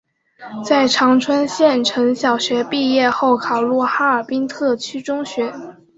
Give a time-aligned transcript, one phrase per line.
[0.65, 5.53] 在长春县城小学毕业后考入哈尔滨特区中学。